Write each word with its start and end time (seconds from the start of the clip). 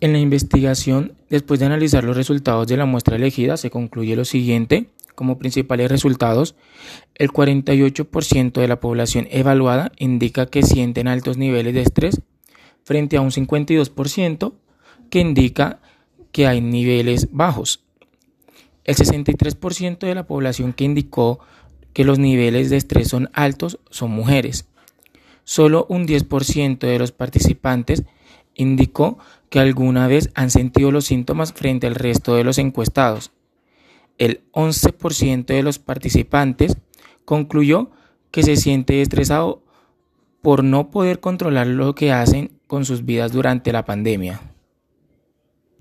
En 0.00 0.12
la 0.12 0.18
investigación, 0.18 1.14
después 1.30 1.58
de 1.58 1.66
analizar 1.66 2.04
los 2.04 2.16
resultados 2.16 2.66
de 2.66 2.76
la 2.76 2.84
muestra 2.84 3.16
elegida, 3.16 3.56
se 3.56 3.70
concluye 3.70 4.14
lo 4.14 4.26
siguiente. 4.26 4.90
Como 5.14 5.38
principales 5.38 5.90
resultados, 5.90 6.54
el 7.14 7.30
48% 7.30 8.60
de 8.60 8.68
la 8.68 8.80
población 8.80 9.26
evaluada 9.30 9.92
indica 9.96 10.46
que 10.46 10.62
sienten 10.62 11.08
altos 11.08 11.38
niveles 11.38 11.72
de 11.72 11.80
estrés, 11.80 12.20
frente 12.84 13.16
a 13.16 13.22
un 13.22 13.30
52% 13.30 14.52
que 15.08 15.20
indica 15.20 15.80
que 16.30 16.46
hay 16.46 16.60
niveles 16.60 17.28
bajos. 17.32 17.82
El 18.84 18.96
63% 18.96 20.00
de 20.00 20.14
la 20.14 20.26
población 20.26 20.74
que 20.74 20.84
indicó 20.84 21.40
que 21.94 22.04
los 22.04 22.18
niveles 22.18 22.68
de 22.68 22.76
estrés 22.76 23.08
son 23.08 23.30
altos 23.32 23.80
son 23.90 24.10
mujeres. 24.10 24.68
Solo 25.44 25.86
un 25.88 26.06
10% 26.06 26.78
de 26.78 26.98
los 26.98 27.12
participantes 27.12 28.04
indicó 28.56 29.18
que 29.48 29.60
alguna 29.60 30.08
vez 30.08 30.30
han 30.34 30.50
sentido 30.50 30.90
los 30.90 31.04
síntomas 31.04 31.52
frente 31.52 31.86
al 31.86 31.94
resto 31.94 32.34
de 32.34 32.44
los 32.44 32.58
encuestados. 32.58 33.30
El 34.18 34.42
11% 34.52 35.46
de 35.46 35.62
los 35.62 35.78
participantes 35.78 36.76
concluyó 37.24 37.90
que 38.30 38.42
se 38.42 38.56
siente 38.56 39.02
estresado 39.02 39.62
por 40.42 40.64
no 40.64 40.90
poder 40.90 41.20
controlar 41.20 41.66
lo 41.66 41.94
que 41.94 42.12
hacen 42.12 42.52
con 42.66 42.84
sus 42.84 43.04
vidas 43.04 43.32
durante 43.32 43.72
la 43.72 43.84
pandemia. 43.84 44.40